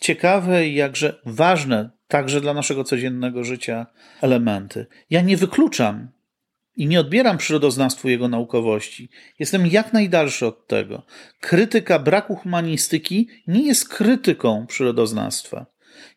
ciekawe 0.00 0.68
i 0.68 0.74
jakże 0.74 1.20
ważne 1.24 1.90
także 2.08 2.40
dla 2.40 2.54
naszego 2.54 2.84
codziennego 2.84 3.44
życia 3.44 3.86
elementy. 4.20 4.86
Ja 5.10 5.20
nie 5.20 5.36
wykluczam 5.36 6.08
i 6.76 6.86
nie 6.86 7.00
odbieram 7.00 7.38
przyrodoznawstwu 7.38 8.08
jego 8.08 8.28
naukowości. 8.28 9.10
Jestem 9.38 9.66
jak 9.66 9.92
najdalszy 9.92 10.46
od 10.46 10.66
tego. 10.66 11.02
Krytyka 11.40 11.98
braku 11.98 12.36
humanistyki 12.36 13.28
nie 13.46 13.66
jest 13.66 13.88
krytyką 13.88 14.66
przyrodoznawstwa. 14.66 15.66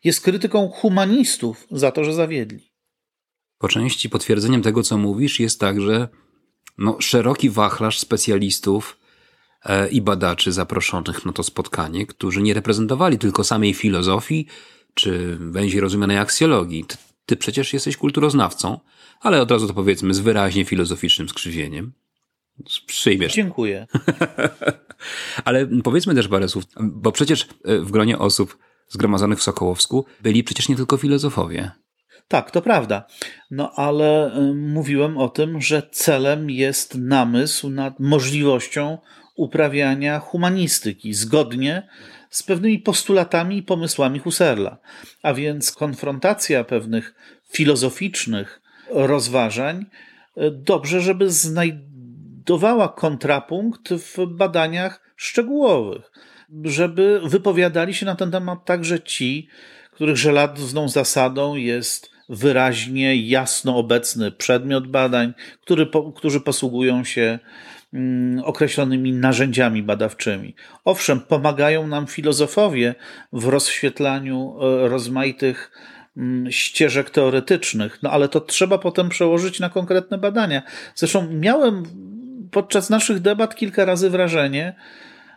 Jest 0.04 0.20
krytyką 0.20 0.68
humanistów 0.68 1.66
za 1.70 1.92
to, 1.92 2.04
że 2.04 2.14
zawiedli. 2.14 2.72
Po 3.58 3.68
części 3.68 4.10
potwierdzeniem 4.10 4.62
tego, 4.62 4.82
co 4.82 4.98
mówisz, 4.98 5.40
jest 5.40 5.60
także 5.60 6.08
no, 6.78 6.96
szeroki 7.00 7.50
wachlarz 7.50 7.98
specjalistów 7.98 8.98
e, 9.64 9.88
i 9.88 10.00
badaczy 10.00 10.52
zaproszonych 10.52 11.26
na 11.26 11.32
to 11.32 11.42
spotkanie, 11.42 12.06
którzy 12.06 12.42
nie 12.42 12.54
reprezentowali 12.54 13.18
tylko 13.18 13.44
samej 13.44 13.74
filozofii 13.74 14.46
czy 14.94 15.36
węzi 15.40 15.80
rozumianej 15.80 16.18
aksjologii. 16.18 16.84
Ty, 16.84 16.96
ty 17.26 17.36
przecież 17.36 17.72
jesteś 17.72 17.96
kulturoznawcą, 17.96 18.80
ale 19.20 19.40
od 19.42 19.50
razu 19.50 19.68
to 19.68 19.74
powiedzmy 19.74 20.14
z 20.14 20.18
wyraźnie 20.18 20.64
filozoficznym 20.64 21.28
skrzywieniem. 21.28 21.92
Przyjmiesz. 22.86 23.34
Dziękuję. 23.34 23.86
ale 25.44 25.66
powiedzmy 25.66 26.14
też 26.14 26.28
parę 26.28 26.48
słów, 26.48 26.64
bo 26.80 27.12
przecież 27.12 27.48
e, 27.64 27.78
w 27.78 27.90
gronie 27.90 28.18
osób 28.18 28.58
zgromadzonych 28.88 29.38
w 29.38 29.42
Sokołowsku 29.42 30.04
byli 30.22 30.44
przecież 30.44 30.68
nie 30.68 30.76
tylko 30.76 30.96
filozofowie. 30.96 31.70
Tak, 32.28 32.50
to 32.50 32.62
prawda. 32.62 33.06
No 33.50 33.72
ale 33.76 34.36
y, 34.36 34.54
mówiłem 34.54 35.18
o 35.18 35.28
tym, 35.28 35.60
że 35.60 35.82
celem 35.92 36.50
jest 36.50 36.94
namysł 36.94 37.70
nad 37.70 38.00
możliwością 38.00 38.98
uprawiania 39.36 40.18
humanistyki 40.18 41.14
zgodnie 41.14 41.88
z 42.30 42.42
pewnymi 42.42 42.78
postulatami 42.78 43.56
i 43.56 43.62
pomysłami 43.62 44.18
Husserla. 44.18 44.78
A 45.22 45.34
więc 45.34 45.72
konfrontacja 45.72 46.64
pewnych 46.64 47.14
filozoficznych 47.52 48.62
rozważań 48.92 49.86
y, 50.36 50.50
dobrze, 50.50 51.00
żeby 51.00 51.30
znajdowała 51.30 52.88
kontrapunkt 52.88 53.92
w 53.92 54.26
badaniach 54.26 55.14
szczegółowych, 55.16 56.10
żeby 56.64 57.20
wypowiadali 57.24 57.94
się 57.94 58.06
na 58.06 58.16
ten 58.16 58.30
temat 58.30 58.64
także 58.64 59.00
ci, 59.00 59.48
których 59.92 60.16
żelazną 60.16 60.88
zasadą 60.88 61.54
jest 61.54 62.10
wyraźnie, 62.30 63.16
jasno 63.16 63.76
obecny 63.76 64.32
przedmiot 64.32 64.86
badań, 64.86 65.32
który, 65.60 65.86
po, 65.86 66.12
którzy 66.12 66.40
posługują 66.40 67.04
się 67.04 67.38
mm, 67.94 68.44
określonymi 68.44 69.12
narzędziami 69.12 69.82
badawczymi. 69.82 70.54
Owszem, 70.84 71.20
pomagają 71.20 71.86
nam 71.86 72.06
filozofowie 72.06 72.94
w 73.32 73.44
rozświetlaniu 73.44 74.56
e, 74.60 74.88
rozmaitych 74.88 75.72
ścieżek 76.50 77.10
teoretycznych, 77.10 77.98
no 78.02 78.10
ale 78.10 78.28
to 78.28 78.40
trzeba 78.40 78.78
potem 78.78 79.08
przełożyć 79.08 79.60
na 79.60 79.68
konkretne 79.68 80.18
badania. 80.18 80.62
Zresztą 80.94 81.30
miałem 81.30 81.82
podczas 82.50 82.90
naszych 82.90 83.20
debat 83.20 83.54
kilka 83.54 83.84
razy 83.84 84.10
wrażenie, 84.10 84.74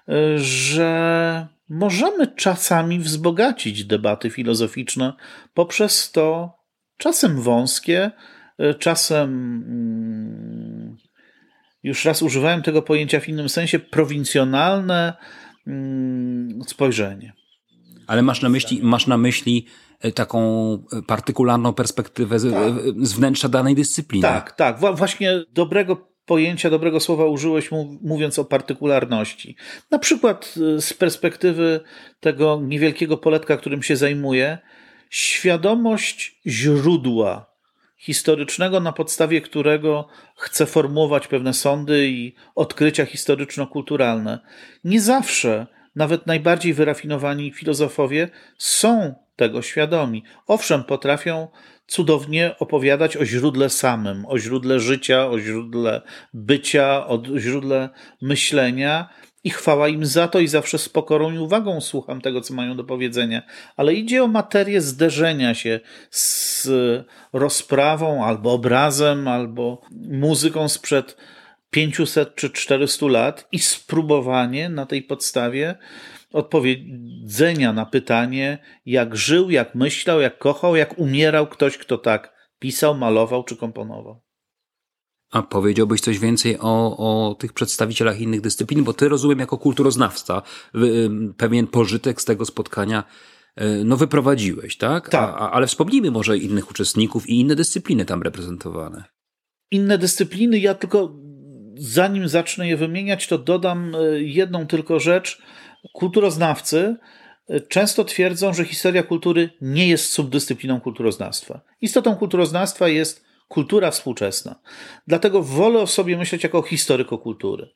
e, 0.10 0.40
że 0.40 1.48
możemy 1.70 2.28
czasami 2.28 3.00
wzbogacić 3.00 3.86
debaty 3.86 4.30
filozoficzne 4.30 5.14
poprzez 5.54 6.12
to, 6.12 6.58
czasem 6.98 7.42
wąskie, 7.42 8.12
e, 8.58 8.74
czasem 8.74 9.30
mm, 9.68 10.98
już 11.84 12.06
raz 12.06 12.22
używałem 12.22 12.62
tego 12.62 12.82
pojęcia 12.82 13.20
w 13.20 13.30
innym 13.30 13.50
sensie, 13.50 13.80
prowincjonalne 13.80 15.14
mm, 15.68 16.64
spojrzenie. 16.68 17.34
Ale 18.08 18.22
masz 18.22 18.42
na 18.42 18.50
myśli, 18.50 18.80
masz 18.84 19.08
na 19.08 19.18
myśli 19.18 19.68
taką 20.12 20.74
e, 20.74 21.02
partykularną 21.02 21.74
perspektywę 21.74 22.40
z, 22.40 22.52
tak. 22.52 22.74
z 23.02 23.14
wnętrza 23.14 23.50
danej 23.50 23.76
dyscypliny. 23.76 24.28
Tak, 24.28 24.52
tak. 24.52 24.80
Właśnie 24.80 25.44
dobrego 25.54 26.14
pojęcia, 26.26 26.70
dobrego 26.70 27.00
słowa 27.00 27.26
użyłeś, 27.26 27.70
mówiąc 28.02 28.40
o 28.40 28.46
partykularności. 28.46 29.56
Na 29.92 30.00
przykład 30.00 30.54
z 30.80 30.94
perspektywy 30.94 31.82
tego 32.20 32.62
niewielkiego 32.64 33.18
poletka, 33.18 33.58
którym 33.58 33.84
się 33.84 33.96
zajmuję, 33.96 34.58
świadomość 35.10 36.40
źródła 36.48 37.54
historycznego, 37.98 38.80
na 38.80 38.94
podstawie 38.94 39.42
którego 39.42 40.08
chce 40.36 40.66
formułować 40.66 41.28
pewne 41.28 41.54
sądy 41.54 42.08
i 42.08 42.36
odkrycia 42.56 43.06
historyczno-kulturalne. 43.06 44.40
Nie 44.84 45.02
zawsze 45.02 45.68
nawet 45.96 46.28
najbardziej 46.28 46.74
wyrafinowani 46.74 47.52
filozofowie 47.52 48.30
są 48.58 49.16
tego 49.36 49.62
świadomi. 49.62 50.24
Owszem, 50.48 50.84
potrafią 50.84 51.48
cudownie 51.88 52.56
opowiadać 52.60 53.18
o 53.18 53.26
źródle 53.26 53.70
samym, 53.70 54.26
o 54.26 54.40
źródle 54.40 54.80
życia, 54.80 55.28
o 55.28 55.40
źródle 55.40 56.02
bycia, 56.34 57.08
o 57.08 57.24
źródle 57.38 57.90
myślenia, 58.22 59.10
i 59.44 59.50
chwała 59.50 59.88
im 59.88 60.06
za 60.06 60.28
to 60.28 60.40
i 60.40 60.48
zawsze 60.48 60.78
z 60.78 60.90
pokorą 60.90 61.32
i 61.32 61.38
uwagą 61.38 61.82
słucham 61.82 62.22
tego, 62.22 62.42
co 62.42 62.54
mają 62.54 62.78
do 62.78 62.84
powiedzenia. 62.84 63.42
Ale 63.76 63.94
idzie 63.94 64.24
o 64.24 64.28
materię 64.28 64.82
zderzenia 64.82 65.54
się 65.54 65.80
z 66.12 66.68
rozprawą, 67.34 68.26
albo 68.26 68.52
obrazem, 68.52 69.28
albo 69.28 69.82
muzyką 70.12 70.70
sprzed 70.70 71.18
500 71.70 72.36
czy 72.36 72.50
400 72.50 73.06
lat 73.06 73.48
i 73.52 73.60
spróbowanie 73.60 74.70
na 74.70 74.86
tej 74.86 75.02
podstawie 75.02 75.76
odpowiedzenia 76.34 77.74
na 77.74 77.86
pytanie, 77.86 78.58
jak 78.86 79.16
żył, 79.16 79.50
jak 79.50 79.76
myślał, 79.76 80.22
jak 80.22 80.38
kochał, 80.38 80.76
jak 80.76 81.00
umierał 81.00 81.48
ktoś, 81.48 81.78
kto 81.78 81.98
tak 81.98 82.34
pisał, 82.60 82.96
malował 82.96 83.44
czy 83.44 83.56
komponował. 83.56 84.22
A 85.32 85.42
powiedziałbyś 85.42 86.02
coś 86.02 86.20
więcej 86.20 86.58
o, 86.60 86.98
o 86.98 87.36
tych 87.36 87.54
przedstawicielach 87.54 88.20
innych 88.22 88.42
dyscyplin, 88.42 88.84
bo 88.84 88.94
ty 88.94 89.10
rozumiem 89.10 89.40
jako 89.40 89.58
kulturoznawca 89.58 90.42
pewien 91.38 91.68
pożytek 91.68 92.22
z 92.22 92.26
tego 92.26 92.46
spotkania 92.46 93.04
e, 93.56 93.84
no 93.84 93.98
wyprowadziłeś, 93.98 94.78
tak? 94.78 95.10
Tak. 95.10 95.36
A, 95.38 95.52
ale 95.52 95.68
wspomnijmy 95.68 96.12
może 96.12 96.38
innych 96.38 96.72
uczestników 96.72 97.30
i 97.30 97.40
inne 97.40 97.56
dyscypliny 97.56 98.06
tam 98.06 98.22
reprezentowane. 98.22 99.04
Inne 99.72 99.98
dyscypliny, 99.98 100.60
ja 100.60 100.76
tylko 100.76 101.16
zanim 101.78 102.28
zacznę 102.28 102.68
je 102.68 102.78
wymieniać, 102.78 103.28
to 103.28 103.38
dodam 103.38 103.96
e, 103.96 104.22
jedną 104.22 104.68
tylko 104.68 105.00
rzecz. 105.00 105.42
Kulturoznawcy 105.92 106.96
e, 107.50 107.60
często 107.60 108.04
twierdzą, 108.04 108.54
że 108.54 108.66
historia 108.66 109.04
kultury 109.04 109.50
nie 109.62 109.88
jest 109.88 110.10
subdyscypliną 110.10 110.82
kulturoznawstwa. 110.82 111.62
Istotą 111.82 112.16
kulturoznawstwa 112.16 112.88
jest 112.88 113.26
kultura 113.48 113.92
współczesna. 113.92 114.56
Dlatego 115.08 115.44
wolę 115.44 115.80
o 115.80 115.88
sobie 115.88 116.18
myśleć 116.18 116.44
jako 116.44 116.62
historyko 116.62 117.18
kultury. 117.18 117.70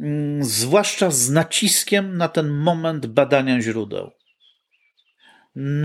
Mm, 0.00 0.44
zwłaszcza 0.44 1.10
z 1.10 1.30
naciskiem 1.30 2.16
na 2.16 2.28
ten 2.28 2.48
moment 2.48 3.06
badania 3.06 3.60
źródeł. 3.60 4.10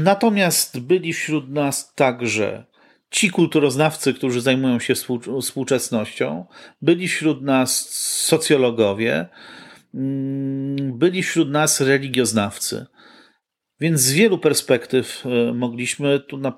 Natomiast 0.02 0.80
byli 0.80 1.14
wśród 1.14 1.50
nas 1.50 1.94
także 1.94 2.66
ci 3.12 3.32
kulturoznawcy, 3.32 4.14
którzy 4.14 4.42
zajmują 4.42 4.80
się 4.80 4.94
współczesnością, 5.42 6.46
byli 6.82 7.08
wśród 7.08 7.42
nas 7.42 7.90
socjologowie, 8.26 9.28
byli 10.94 11.24
wśród 11.24 11.50
nas 11.50 11.82
religioznawcy. 11.82 12.86
Więc 13.80 14.02
z 14.02 14.12
wielu 14.12 14.38
perspektyw 14.38 15.24
e, 15.26 15.54
mogliśmy 15.54 16.20
tu 16.20 16.38
na, 16.38 16.56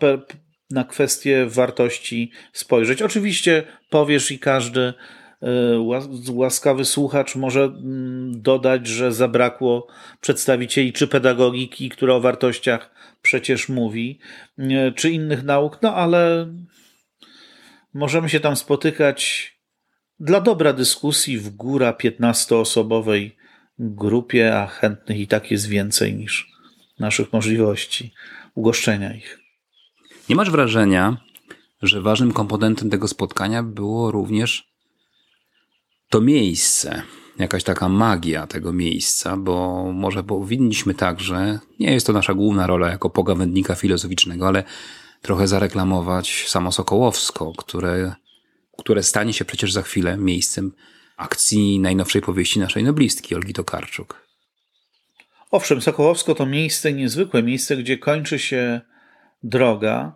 na 0.69 0.83
kwestię 0.83 1.45
wartości 1.45 2.31
spojrzeć. 2.53 3.01
Oczywiście 3.01 3.63
powiesz 3.89 4.31
i 4.31 4.39
każdy 4.39 4.81
e, 4.81 4.93
łaskawy 6.31 6.85
słuchacz 6.85 7.35
może 7.35 7.63
mm, 7.63 8.41
dodać, 8.41 8.87
że 8.87 9.11
zabrakło 9.11 9.87
przedstawicieli 10.21 10.93
czy 10.93 11.07
pedagogiki, 11.07 11.89
która 11.89 12.13
o 12.13 12.21
wartościach 12.21 12.91
przecież 13.21 13.69
mówi, 13.69 14.19
e, 14.57 14.91
czy 14.91 15.11
innych 15.11 15.43
nauk, 15.43 15.79
no 15.81 15.95
ale 15.95 16.53
możemy 17.93 18.29
się 18.29 18.39
tam 18.39 18.55
spotykać 18.55 19.51
dla 20.21 20.41
dobra 20.41 20.73
dyskusji 20.73 21.37
w 21.37 21.49
góra 21.49 21.91
15-osobowej 21.91 23.31
grupie, 23.79 24.57
a 24.57 24.67
chętnych 24.67 25.19
i 25.19 25.27
tak 25.27 25.51
jest 25.51 25.67
więcej 25.67 26.15
niż 26.15 26.51
naszych 26.99 27.33
możliwości 27.33 28.13
ugoszczenia 28.55 29.13
ich. 29.13 29.39
Nie 30.29 30.35
masz 30.35 30.51
wrażenia, 30.51 31.17
że 31.81 32.01
ważnym 32.01 32.31
komponentem 32.31 32.89
tego 32.89 33.07
spotkania 33.07 33.63
było 33.63 34.11
również 34.11 34.71
to 36.09 36.21
miejsce, 36.21 37.01
jakaś 37.39 37.63
taka 37.63 37.89
magia 37.89 38.47
tego 38.47 38.73
miejsca, 38.73 39.37
bo 39.37 39.85
może 39.93 40.23
powinniśmy 40.23 40.93
także, 40.93 41.59
nie 41.79 41.93
jest 41.93 42.07
to 42.07 42.13
nasza 42.13 42.33
główna 42.33 42.67
rola 42.67 42.89
jako 42.89 43.09
pogawędnika 43.09 43.75
filozoficznego, 43.75 44.47
ale 44.47 44.63
trochę 45.21 45.47
zareklamować 45.47 46.45
samo 46.47 46.71
Sokołowsko, 46.71 47.53
które, 47.57 48.15
które 48.81 49.03
stanie 49.03 49.33
się 49.33 49.45
przecież 49.45 49.73
za 49.73 49.81
chwilę 49.81 50.17
miejscem 50.17 50.71
akcji 51.17 51.79
najnowszej 51.79 52.21
powieści 52.21 52.59
naszej 52.59 52.83
noblistki, 52.83 53.35
Olgi 53.35 53.53
Tokarczuk. 53.53 54.27
Owszem, 55.51 55.81
Sokołowsko 55.81 56.35
to 56.35 56.45
miejsce, 56.45 56.93
niezwykłe 56.93 57.43
miejsce, 57.43 57.77
gdzie 57.77 57.97
kończy 57.97 58.39
się 58.39 58.81
droga, 59.43 60.15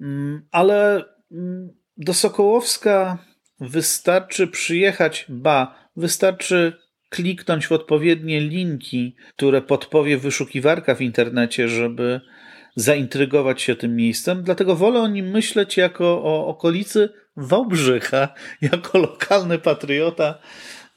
mm, 0.00 0.48
ale 0.50 1.04
mm, 1.32 1.68
do 1.96 2.14
Sokołowska 2.14 3.18
wystarczy 3.60 4.46
przyjechać, 4.46 5.26
ba, 5.28 5.88
wystarczy 5.96 6.72
kliknąć 7.08 7.66
w 7.66 7.72
odpowiednie 7.72 8.40
linki, 8.40 9.16
które 9.36 9.62
podpowie 9.62 10.18
wyszukiwarka 10.18 10.94
w 10.94 11.00
internecie, 11.00 11.68
żeby 11.68 12.20
zaintrygować 12.76 13.62
się 13.62 13.76
tym 13.76 13.96
miejscem. 13.96 14.42
Dlatego 14.42 14.76
wolę 14.76 15.00
o 15.00 15.08
nim 15.08 15.30
myśleć 15.30 15.76
jako 15.76 16.22
o 16.22 16.46
okolicy 16.46 17.08
Wałbrzycha, 17.36 18.28
jako 18.60 18.98
lokalny 18.98 19.58
patriota. 19.58 20.34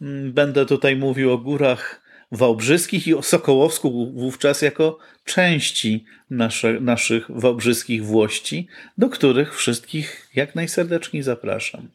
Mm, 0.01 0.33
będę 0.33 0.65
tutaj 0.65 0.95
mówił 0.95 1.31
o 1.31 1.37
górach 1.37 2.01
wałbrzyskich 2.31 3.07
i 3.07 3.13
o 3.13 3.21
Sokołowsku 3.21 4.11
wówczas 4.15 4.61
jako 4.61 4.97
części 5.25 6.05
nasze, 6.29 6.79
naszych 6.79 7.25
wałbrzyskich 7.29 8.05
włości, 8.05 8.67
do 8.97 9.09
których 9.09 9.55
wszystkich 9.55 10.29
jak 10.35 10.55
najserdeczniej 10.55 11.23
zapraszam. 11.23 11.87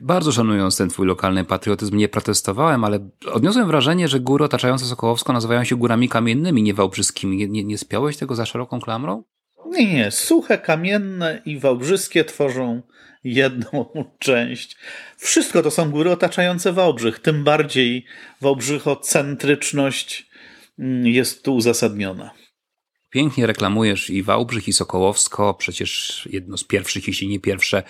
Bardzo 0.00 0.32
szanując 0.32 0.76
ten 0.76 0.88
twój 0.88 1.06
lokalny 1.06 1.44
patriotyzm, 1.44 1.96
nie 1.96 2.08
protestowałem, 2.08 2.84
ale 2.84 3.08
odniosłem 3.32 3.66
wrażenie, 3.66 4.08
że 4.08 4.20
góry 4.20 4.44
otaczające 4.44 4.84
Sokołowsko 4.84 5.32
nazywają 5.32 5.64
się 5.64 5.76
górami 5.76 6.08
kamiennymi, 6.08 6.62
nie 6.62 6.74
wałbrzyskimi. 6.74 7.36
Nie, 7.36 7.48
nie, 7.48 7.64
nie 7.64 7.78
spiałeś 7.78 8.16
tego 8.16 8.34
za 8.34 8.46
szeroką 8.46 8.80
klamrą? 8.80 9.22
Nie, 9.68 9.94
nie. 9.94 10.10
Suche, 10.10 10.58
kamienne 10.58 11.42
i 11.44 11.58
wałbrzyskie 11.58 12.24
tworzą 12.24 12.82
jedną 13.24 13.84
część. 14.18 14.76
Wszystko 15.16 15.62
to 15.62 15.70
są 15.70 15.90
góry 15.90 16.10
otaczające 16.10 16.72
Wałbrzych, 16.72 17.18
tym 17.18 17.44
bardziej 17.44 18.04
wałbrzychocentryczność 18.40 20.30
mm, 20.78 21.06
jest 21.06 21.44
tu 21.44 21.56
uzasadniona. 21.56 22.30
Pięknie 23.10 23.46
reklamujesz 23.46 24.10
i 24.10 24.22
Wałbrzych, 24.22 24.68
i 24.68 24.72
Sokołowsko, 24.72 25.54
przecież 25.54 26.22
jedno 26.30 26.56
z 26.56 26.64
pierwszych, 26.64 27.06
jeśli 27.08 27.28
nie 27.28 27.40
pierwsze, 27.40 27.82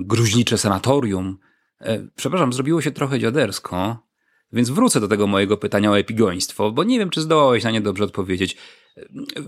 gruźlicze 0.00 0.58
sanatorium. 0.58 1.38
E, 1.80 2.08
przepraszam, 2.16 2.52
zrobiło 2.52 2.82
się 2.82 2.90
trochę 2.90 3.18
dziadersko, 3.18 3.98
więc 4.52 4.70
wrócę 4.70 5.00
do 5.00 5.08
tego 5.08 5.26
mojego 5.26 5.56
pytania 5.56 5.90
o 5.90 5.98
epigoństwo, 5.98 6.72
bo 6.72 6.84
nie 6.84 6.98
wiem, 6.98 7.10
czy 7.10 7.20
zdołałeś 7.20 7.64
na 7.64 7.70
nie 7.70 7.80
dobrze 7.80 8.04
odpowiedzieć. 8.04 8.56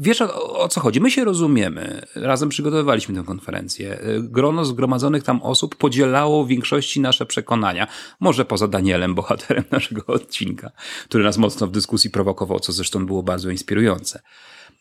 Wiesz 0.00 0.20
o, 0.20 0.58
o, 0.58 0.68
co 0.68 0.80
chodzi? 0.80 1.00
My 1.00 1.10
się 1.10 1.24
rozumiemy. 1.24 2.02
Razem 2.14 2.48
przygotowywaliśmy 2.48 3.14
tę 3.14 3.24
konferencję. 3.26 3.98
Grono 4.20 4.64
zgromadzonych 4.64 5.22
tam 5.22 5.42
osób 5.42 5.76
podzielało 5.76 6.44
w 6.44 6.48
większości 6.48 7.00
nasze 7.00 7.26
przekonania. 7.26 7.86
Może 8.20 8.44
poza 8.44 8.68
Danielem, 8.68 9.14
bohaterem 9.14 9.64
naszego 9.70 10.06
odcinka, 10.06 10.70
który 11.04 11.24
nas 11.24 11.38
mocno 11.38 11.66
w 11.66 11.70
dyskusji 11.70 12.10
prowokował, 12.10 12.60
co 12.60 12.72
zresztą 12.72 13.06
było 13.06 13.22
bardzo 13.22 13.50
inspirujące. 13.50 14.20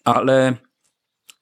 Ale 0.04 0.58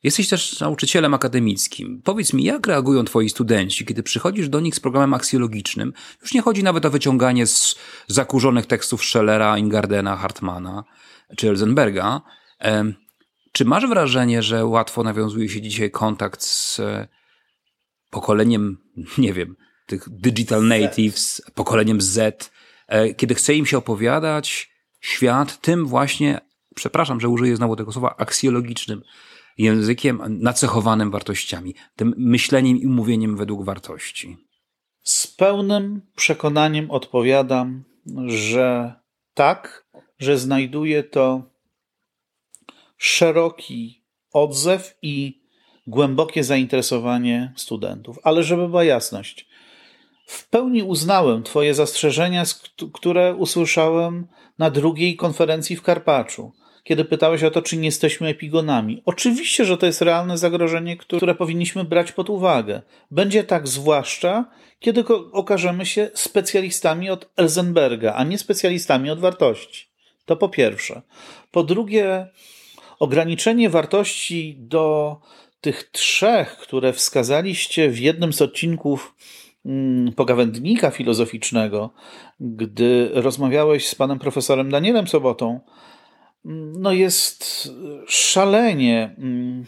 Jesteś 0.04 0.30
też 0.30 0.60
nauczycielem 0.60 1.14
akademickim. 1.14 2.02
Powiedz 2.04 2.34
mi, 2.34 2.44
jak 2.44 2.68
reagują 2.68 3.06
twoi 3.06 3.30
studenci, 3.30 3.86
kiedy 3.86 4.04
przychodzisz 4.04 4.50
do 4.50 4.60
nich 4.60 4.76
z 4.76 4.80
programem 4.80 5.14
aksjologicznym? 5.14 5.94
Już 6.22 6.34
nie 6.34 6.42
chodzi 6.42 6.64
nawet 6.64 6.86
o 6.86 6.90
wyciąganie 6.90 7.48
z 7.48 7.76
zakurzonych 8.08 8.66
tekstów 8.66 9.04
Schellera, 9.04 9.58
Ingardena, 9.58 10.16
Hartmana 10.16 10.84
czy 11.38 11.50
Elzenberga. 11.50 12.22
Czy 13.54 13.66
masz 13.66 13.88
wrażenie, 13.88 14.42
że 14.42 14.66
łatwo 14.66 15.04
nawiązuje 15.04 15.50
się 15.50 15.62
dzisiaj 15.62 15.92
kontakt 15.92 16.42
z 16.42 16.80
e, 16.80 17.08
pokoleniem, 18.10 18.78
nie 19.18 19.34
wiem, 19.34 19.56
tych 19.86 20.10
digital 20.10 20.68
natives, 20.68 21.42
pokoleniem 21.56 22.02
Z, 22.02 22.52
e, 22.88 23.14
kiedy 23.14 23.36
chce 23.36 23.56
im 23.56 23.66
się 23.66 23.78
opowiadać 23.78 24.72
świat 25.00 25.62
tym 25.62 25.86
właśnie, 25.86 26.40
przepraszam, 26.76 27.20
że 27.20 27.30
użyję 27.30 27.56
znowu 27.56 27.76
tego 27.76 27.92
słowa, 27.92 28.16
aksjologicznym, 28.18 29.02
językiem 29.58 30.22
nacechowanym 30.30 31.12
wartościami, 31.12 31.76
tym 31.96 32.14
myśleniem 32.18 32.78
i 32.78 32.88
mówieniem 32.88 33.38
według 33.38 33.66
wartości. 33.66 34.38
Z 35.04 35.28
pełnym 35.28 36.02
przekonaniem 36.16 36.92
odpowiadam, 36.92 37.84
że 38.28 38.94
tak, 39.34 39.86
że 40.20 40.38
znajduje 40.38 41.04
to 41.04 41.53
szeroki 43.04 44.04
odzew 44.34 44.98
i 45.02 45.42
głębokie 45.88 46.44
zainteresowanie 46.44 47.54
studentów. 47.56 48.20
Ale 48.24 48.44
żeby 48.44 48.68
była 48.68 48.84
jasność, 48.84 49.48
w 50.28 50.50
pełni 50.50 50.84
uznałem 50.84 51.44
Twoje 51.44 51.74
zastrzeżenia, 51.74 52.44
które 52.94 53.36
usłyszałem 53.36 54.28
na 54.60 54.70
drugiej 54.70 55.16
konferencji 55.16 55.76
w 55.76 55.82
Karpaczu 55.82 56.52
kiedy 56.84 57.06
pytałeś 57.06 57.44
o 57.44 57.52
to, 57.52 57.62
czy 57.62 57.78
nie 57.78 57.86
jesteśmy 57.86 58.28
epigonami. 58.28 59.02
Oczywiście, 59.06 59.66
że 59.66 59.78
to 59.78 59.86
jest 59.86 60.02
realne 60.02 60.38
zagrożenie, 60.38 60.98
które 60.98 61.36
powinniśmy 61.36 61.84
brać 61.84 62.12
pod 62.12 62.30
uwagę. 62.30 62.82
Będzie 63.12 63.44
tak 63.44 63.68
zwłaszcza, 63.68 64.46
kiedy 64.80 65.04
okażemy 65.32 65.86
się 65.86 66.10
specjalistami 66.14 67.10
od 67.10 67.30
Elzenberga, 67.36 68.14
a 68.14 68.24
nie 68.24 68.38
specjalistami 68.38 69.10
od 69.10 69.20
wartości. 69.20 69.88
To 70.26 70.36
po 70.36 70.50
pierwsze. 70.50 71.02
Po 71.52 71.64
drugie, 71.64 72.28
ograniczenie 73.04 73.70
wartości 73.70 74.56
do 74.60 75.18
tych 75.62 75.84
trzech, 75.92 76.58
które 76.58 76.94
wskazaliście 76.94 77.90
w 77.90 78.00
jednym 78.00 78.34
z 78.34 78.42
odcinków 78.42 79.16
mm, 79.66 80.14
pogawędnika 80.14 80.92
filozoficznego, 80.92 81.94
gdy 82.40 83.10
rozmawiałeś 83.14 83.88
z 83.88 83.96
panem 83.96 84.20
profesorem 84.20 84.72
Danielem 84.72 85.08
Sobotą, 85.08 85.60
no 86.80 86.92
jest 86.92 87.70
szalenie 88.08 89.16
mm, 89.18 89.66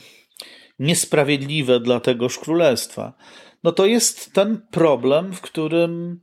niesprawiedliwe 0.79 1.79
dla 1.79 1.99
tegoż 1.99 2.39
królestwa. 2.39 3.13
No 3.63 3.71
to 3.71 3.85
jest 3.85 4.33
ten 4.33 4.61
problem, 4.71 5.33
w 5.33 5.41
którym, 5.41 6.21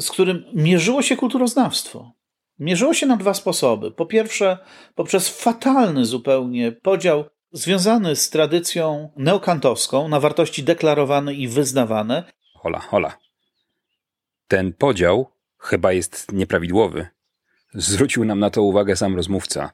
z 0.00 0.10
którym 0.10 0.44
mierzyło 0.54 1.02
się 1.02 1.16
kulturoznawstwo. 1.16 2.17
Mierzyło 2.58 2.94
się 2.94 3.06
na 3.06 3.16
dwa 3.16 3.34
sposoby. 3.34 3.90
Po 3.90 4.06
pierwsze, 4.06 4.58
poprzez 4.94 5.28
fatalny 5.28 6.04
zupełnie 6.04 6.72
podział 6.72 7.24
związany 7.52 8.16
z 8.16 8.30
tradycją 8.30 9.12
neokantowską 9.16 10.08
na 10.08 10.20
wartości 10.20 10.62
deklarowane 10.62 11.34
i 11.34 11.48
wyznawane. 11.48 12.24
Hola, 12.54 12.78
hola. 12.78 13.18
Ten 14.48 14.72
podział 14.72 15.30
chyba 15.58 15.92
jest 15.92 16.32
nieprawidłowy. 16.32 17.06
Zwrócił 17.74 18.24
nam 18.24 18.38
na 18.38 18.50
to 18.50 18.62
uwagę 18.62 18.96
sam 18.96 19.16
rozmówca, 19.16 19.70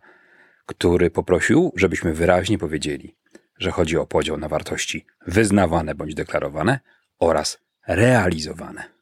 który 0.66 1.10
poprosił, 1.10 1.72
żebyśmy 1.76 2.12
wyraźnie 2.12 2.58
powiedzieli, 2.58 3.16
że 3.58 3.70
chodzi 3.70 3.96
o 3.96 4.06
podział 4.06 4.36
na 4.36 4.48
wartości 4.48 5.06
wyznawane 5.26 5.94
bądź 5.94 6.14
deklarowane 6.14 6.80
oraz 7.18 7.58
realizowane. 7.88 8.93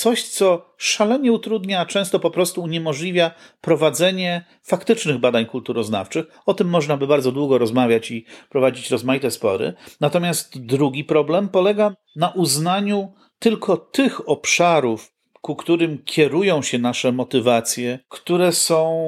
Coś, 0.00 0.22
co 0.22 0.74
szalenie 0.76 1.32
utrudnia, 1.32 1.80
a 1.80 1.86
często 1.86 2.20
po 2.20 2.30
prostu 2.30 2.62
uniemożliwia 2.62 3.30
prowadzenie 3.60 4.44
faktycznych 4.62 5.18
badań 5.18 5.46
kulturoznawczych. 5.46 6.26
O 6.46 6.54
tym 6.54 6.68
można 6.68 6.96
by 6.96 7.06
bardzo 7.06 7.32
długo 7.32 7.58
rozmawiać 7.58 8.10
i 8.10 8.24
prowadzić 8.48 8.90
rozmaite 8.90 9.30
spory. 9.30 9.74
Natomiast 10.00 10.66
drugi 10.66 11.04
problem 11.04 11.48
polega 11.48 11.94
na 12.16 12.28
uznaniu 12.28 13.12
tylko 13.38 13.76
tych 13.76 14.28
obszarów 14.28 15.12
ku 15.40 15.56
którym 15.56 16.02
kierują 16.04 16.62
się 16.62 16.78
nasze 16.78 17.12
motywacje, 17.12 17.98
które 18.08 18.52
są 18.52 19.00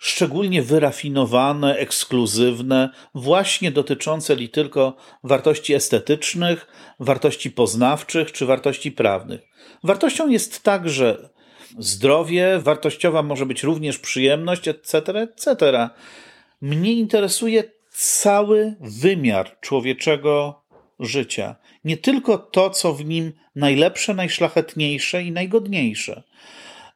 szczególnie 0.00 0.62
wyrafinowane, 0.62 1.76
ekskluzywne, 1.76 2.90
właśnie 3.14 3.70
dotyczące 3.70 4.34
li 4.34 4.48
tylko 4.48 4.96
wartości 5.24 5.74
estetycznych, 5.74 6.66
wartości 7.00 7.50
poznawczych 7.50 8.32
czy 8.32 8.46
wartości 8.46 8.92
prawnych. 8.92 9.40
Wartością 9.84 10.28
jest 10.28 10.62
także 10.62 11.28
zdrowie, 11.78 12.58
wartościowa 12.58 13.22
może 13.22 13.46
być 13.46 13.62
również 13.62 13.98
przyjemność, 13.98 14.68
etc., 14.68 15.12
etc. 15.20 15.88
Mnie 16.60 16.92
interesuje 16.92 17.64
cały 17.90 18.74
wymiar 18.80 19.60
człowieczego 19.60 20.62
życia. 21.00 21.56
Nie 21.84 21.96
tylko 21.96 22.38
to, 22.38 22.70
co 22.70 22.94
w 22.94 23.04
nim 23.04 23.32
najlepsze, 23.54 24.14
najszlachetniejsze 24.14 25.22
i 25.22 25.32
najgodniejsze. 25.32 26.22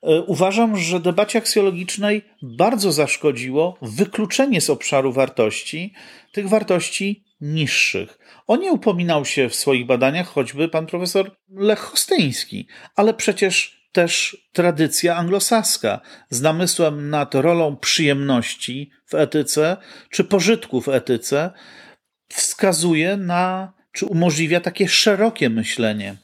E, 0.04 0.22
uważam, 0.22 0.76
że 0.76 1.00
debacie 1.00 1.38
aksjologicznej 1.38 2.22
bardzo 2.42 2.92
zaszkodziło 2.92 3.78
wykluczenie 3.82 4.60
z 4.60 4.70
obszaru 4.70 5.12
wartości 5.12 5.94
tych 6.32 6.48
wartości 6.48 7.24
niższych. 7.40 8.18
O 8.46 8.56
nie 8.56 8.72
upominał 8.72 9.24
się 9.24 9.48
w 9.48 9.54
swoich 9.54 9.86
badaniach 9.86 10.26
choćby 10.26 10.68
pan 10.68 10.86
profesor 10.86 11.36
Lech 11.48 11.78
Hostyński, 11.78 12.68
ale 12.96 13.14
przecież 13.14 13.84
też 13.92 14.36
tradycja 14.52 15.16
anglosaska 15.16 16.00
z 16.30 16.40
namysłem 16.40 17.10
nad 17.10 17.34
rolą 17.34 17.76
przyjemności 17.76 18.90
w 19.06 19.14
etyce 19.14 19.76
czy 20.10 20.24
pożytku 20.24 20.80
w 20.80 20.88
etyce 20.88 21.50
wskazuje 22.28 23.16
na, 23.16 23.72
czy 23.92 24.06
umożliwia 24.06 24.60
takie 24.60 24.88
szerokie 24.88 25.50
myślenie 25.50 26.16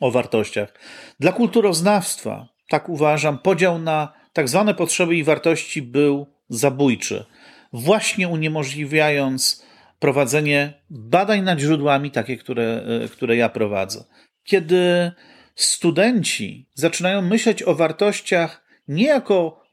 o 0.00 0.10
wartościach. 0.10 0.74
Dla 1.20 1.32
kulturoznawstwa, 1.32 2.53
tak 2.68 2.88
uważam, 2.88 3.38
podział 3.38 3.78
na 3.78 4.12
tak 4.32 4.48
zwane 4.48 4.74
potrzeby 4.74 5.16
i 5.16 5.24
wartości 5.24 5.82
był 5.82 6.26
zabójczy, 6.48 7.24
właśnie 7.72 8.28
uniemożliwiając 8.28 9.64
prowadzenie 9.98 10.82
badań 10.90 11.42
nad 11.42 11.58
źródłami, 11.58 12.10
takie, 12.10 12.36
które, 12.36 12.84
które 13.12 13.36
ja 13.36 13.48
prowadzę. 13.48 14.04
Kiedy 14.44 15.12
studenci 15.54 16.68
zaczynają 16.74 17.22
myśleć 17.22 17.62
o 17.62 17.74
wartościach 17.74 18.64
nie 18.88 19.06
jako 19.06 19.64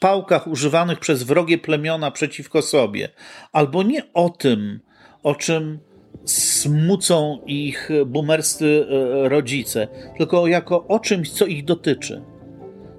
pałkach 0.00 0.46
używanych 0.46 0.98
przez 0.98 1.22
wrogie 1.22 1.58
plemiona 1.58 2.10
przeciwko 2.10 2.62
sobie, 2.62 3.08
albo 3.52 3.82
nie 3.82 4.12
o 4.12 4.30
tym, 4.30 4.80
o 5.22 5.34
czym 5.34 5.78
smucą 6.24 7.42
ich 7.46 7.88
bumerscy 8.06 8.86
e, 8.90 9.28
rodzice, 9.28 9.88
tylko 10.18 10.46
jako 10.46 10.86
o 10.86 10.98
czymś, 10.98 11.30
co 11.30 11.46
ich 11.46 11.64
dotyczy, 11.64 12.22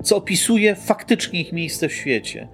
co 0.08 0.18
opisuje 0.18 0.76
faktycznie 0.76 1.42
ich 1.42 1.54
miejsce 1.54 1.90
w 1.90 1.94
świecie, 1.94 2.48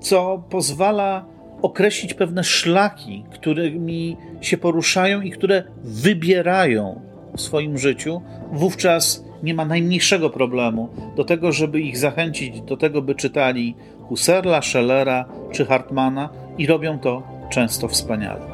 co 0.00 0.44
pozwala 0.50 1.24
określić 1.62 2.14
pewne 2.14 2.44
szlaki, 2.44 3.24
którymi 3.30 4.16
się 4.40 4.58
poruszają 4.58 5.20
i 5.20 5.30
które 5.30 5.62
wybierają 5.84 7.00
w 7.36 7.40
swoim 7.40 7.78
życiu, 7.78 8.22
wówczas 8.52 9.24
nie 9.42 9.54
ma 9.54 9.64
najmniejszego 9.64 10.30
problemu 10.30 10.88
do 11.16 11.24
tego, 11.24 11.52
żeby 11.52 11.80
ich 11.80 11.98
zachęcić 11.98 12.60
do 12.60 12.76
tego, 12.76 13.02
by 13.02 13.14
czytali 13.14 13.74
Husserla, 14.08 14.62
Schellera 14.62 15.24
czy 15.52 15.66
Hartmana 15.66 16.28
i 16.58 16.66
robią 16.66 16.98
to 16.98 17.22
często 17.50 17.88
wspaniale. 17.88 18.49